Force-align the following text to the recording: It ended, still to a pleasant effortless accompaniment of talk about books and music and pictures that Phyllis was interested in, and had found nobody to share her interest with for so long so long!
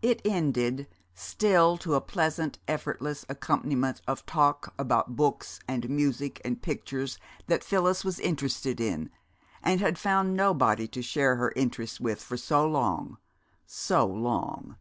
It 0.00 0.22
ended, 0.24 0.88
still 1.12 1.76
to 1.84 1.92
a 1.92 2.00
pleasant 2.00 2.58
effortless 2.66 3.26
accompaniment 3.28 4.00
of 4.08 4.24
talk 4.24 4.72
about 4.78 5.14
books 5.14 5.60
and 5.68 5.90
music 5.90 6.40
and 6.42 6.62
pictures 6.62 7.18
that 7.46 7.62
Phyllis 7.62 8.02
was 8.02 8.18
interested 8.18 8.80
in, 8.80 9.10
and 9.62 9.78
had 9.78 9.98
found 9.98 10.38
nobody 10.38 10.88
to 10.88 11.02
share 11.02 11.36
her 11.36 11.52
interest 11.54 12.00
with 12.00 12.22
for 12.22 12.38
so 12.38 12.66
long 12.66 13.18
so 13.66 14.06
long! 14.06 14.76